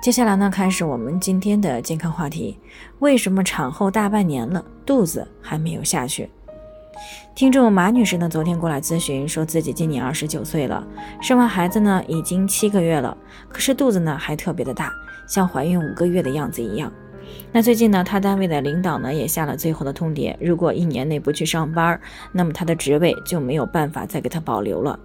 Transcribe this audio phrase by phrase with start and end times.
[0.00, 2.58] 接下来呢，开始我们今天的健康话题：
[3.00, 6.30] 为什么产后大半年了，肚子还没有下去？
[7.34, 10.82] 听众马女士呢，昨天过来咨询，说自己今年二十九岁了，
[11.20, 13.14] 生完孩子呢已经七个月了，
[13.50, 14.90] 可是肚子呢还特别的大，
[15.28, 16.90] 像怀孕五个月的样子一样。
[17.52, 22.00] 那最近呢，她单位的领导呢也下了最后的通牒，如果一年内不去上班，
[22.32, 24.98] 那么她的职位就没有办法再给她保留了。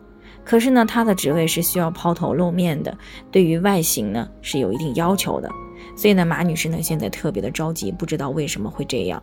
[0.46, 2.96] 可是呢，她的职位是需要抛头露面的，
[3.32, 5.50] 对于外形呢是有一定要求的，
[5.98, 9.22] 所以呢，马女士呢现在特别的着急，不知道为什么会这样。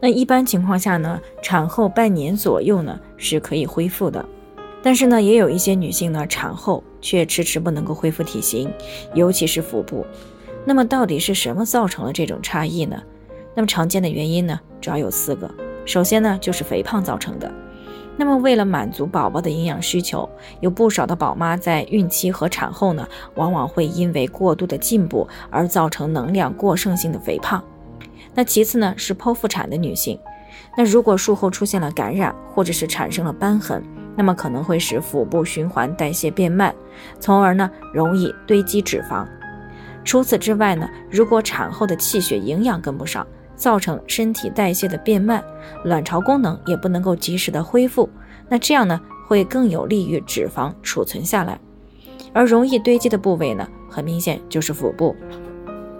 [0.00, 4.24] 那一般情况下呢，产后半年左右呢是可以恢复的，
[4.82, 8.68] 但是呢，也有一些女性呢产后却迟迟不能够恢复体型，
[9.14, 10.04] 尤其是腹部。
[10.64, 13.02] 那么到底是什么造成了这种差异呢？
[13.54, 15.48] 那么常见的原因呢，主要有四个。
[15.84, 17.50] 首先呢，就是肥胖造成的。
[18.20, 20.28] 那么，为了满足宝宝的营养需求，
[20.60, 27.62] 有不少的宝妈在孕期和产后呢，往往会因为过度的进补而造成能量过剩性的肥胖。
[28.34, 30.18] 那其次呢，是剖腹产的女性，
[30.76, 33.80] 那如果术后出现了感染或者是产生了瘢痕，
[34.16, 36.74] 那么可能会使腹部循环代谢变慢，
[37.20, 39.24] 从而呢容易堆积脂肪。
[40.04, 43.24] 除此之外呢，如果产后的气血营养跟不上。
[43.58, 45.44] 造成身体代谢的变慢，
[45.84, 48.08] 卵巢功能也不能够及时的恢复，
[48.48, 51.58] 那这样呢会更有利于脂肪储存下来，
[52.32, 55.14] 而容易堆积的部位呢，很明显就是腹部。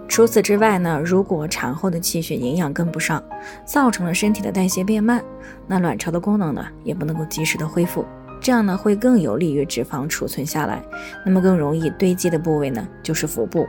[0.07, 3.23] 除此之外呢，如果产后的气血营养跟不上，
[3.63, 5.23] 造成了身体的代谢变慢，
[5.67, 8.03] 那卵巢的功能呢也不能够及时的恢复，
[8.41, 10.81] 这样呢会更有利于脂肪储存下来，
[11.23, 13.67] 那么更容易堆积的部位呢就是腹部。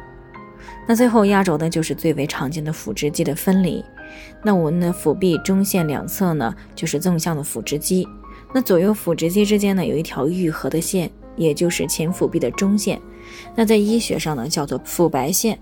[0.87, 3.84] 那最后压轴的就是最为常见的腹直肌的分离。
[4.43, 8.06] 那我们的腹壁中线两侧呢，就是纵向的腹直肌。
[8.53, 13.00] 那左右腹直肌之间呢，有一条愈合的线，也就是前腹壁的中线。
[13.54, 15.59] 那在医学上呢，叫做腹白线。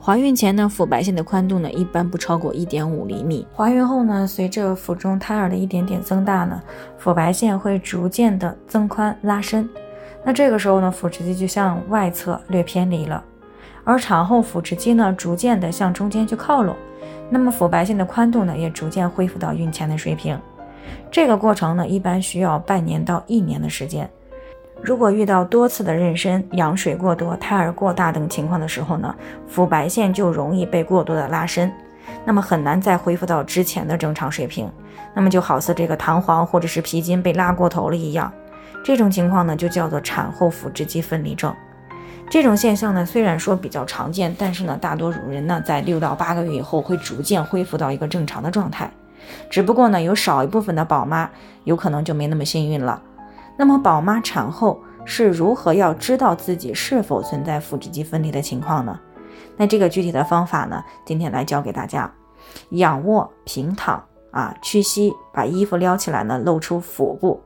[0.00, 3.46] 怀孕前呢，腹白线的宽度呢，一般不超过一点五厘米。
[3.54, 6.60] 怀孕后呢，随着腹中胎儿的一点点增大呢，
[6.98, 9.66] 腹白线会逐渐的增宽拉伸。
[10.24, 13.24] 那这个时候呢，腹直肌就向外侧略偏离了。
[13.84, 16.74] 而产后腹直肌呢，逐渐的向中间去靠拢，
[17.30, 20.38] 那么腹白线的宽度呢，也逐渐恢复到孕前的水平。
[21.10, 24.08] 这个过程呢，一般需要半年到一年的时间。
[24.82, 29.14] 如果遇到多次的妊娠、羊水过多、胎儿过大等情况的时候呢，
[29.46, 31.72] 腹白线就容易被过多的拉伸，
[32.24, 34.70] 那么很难再恢复到之前的正常水平。
[35.14, 38.30] 那么就好似这个弹簧或者是皮筋被拉过头了一样，
[38.84, 41.54] 这种情况呢，就叫做产后腹直肌分离症。
[42.28, 48.90] 这种现象呢，虽然说比较常见，但是呢，大多数人呢，在六到八个月以后会逐渐恢复到一个正常的状态。
[49.48, 51.30] 只不过呢，有少一部分的宝妈
[51.62, 53.00] 有可能就没那么幸运了。
[53.56, 58.98] 那么，宝妈产后是如何要知道自己是否存在腹直肌分离的情况呢？
[59.56, 62.12] 那这个具体的方法呢，今天来教给大家：
[62.70, 64.02] 仰卧平躺
[64.32, 67.40] 啊，屈膝，把衣服撩起来呢，露出腹部。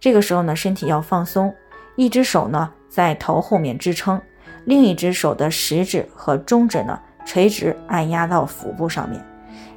[0.00, 1.54] 这个时候呢，身体要放松，
[1.96, 2.70] 一只手呢。
[2.90, 4.20] 在头后面支撑，
[4.66, 9.24] 另一只手的食指和中指呢垂直按压到腹部上面，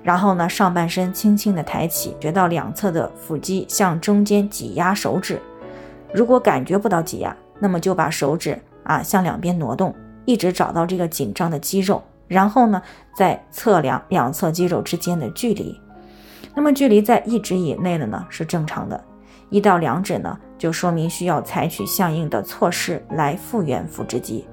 [0.02, 5.40] 然后呢上半身轻轻的抬起，觉到两侧的腹肌向中间挤压手指。
[6.12, 9.96] 如果感觉不到挤压，那么就把手指啊向两边挪动，
[10.26, 12.82] 一直找到这个紧张的肌肉，然后呢
[13.16, 15.80] 再测量两侧肌肉之间的距离。
[16.56, 19.04] 那么距离在一指以内的呢是正常的。
[19.54, 24.44] 一到两指呢，就说明需要采取相应的措施来复原腹直肌；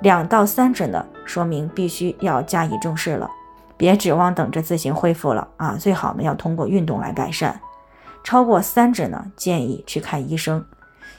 [0.00, 3.28] 两到三指呢，说明必须要加以重视了，
[3.76, 5.74] 别指望等着自行恢复了啊！
[5.76, 7.60] 最好呢要通过运动来改善。
[8.22, 10.64] 超过三指呢，建议去看医生。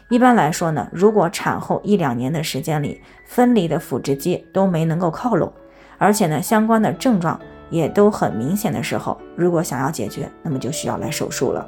[0.09, 5.51] 一般来说呢，如果产后一两年的时间里分离的腹直肌都没能够靠拢，
[5.97, 7.37] 而且呢相关的症状
[7.69, 11.67] 也都很明显的时候，如果想要解决，那么就需要来手术了。